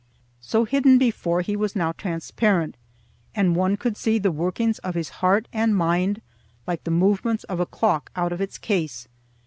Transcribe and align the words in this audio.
So 0.39 0.65
hidden 0.65 0.97
before, 0.97 1.41
he 1.41 1.55
was 1.55 1.75
now 1.75 1.91
transparent, 1.91 2.75
and 3.35 3.55
one 3.55 3.77
could 3.77 3.95
see 3.95 4.17
the 4.17 4.31
workings 4.31 4.79
of 4.79 4.95
his 4.95 5.09
heart 5.21 5.47
and 5.53 5.75
mind 5.77 6.23
like 6.65 6.85
the 6.85 6.89
movements 6.89 7.43
of 7.43 7.59
a 7.59 7.67
clock 7.67 8.09
out 8.15 8.31
of 8.33 8.41
its 8.41 8.57
case. 8.57 9.07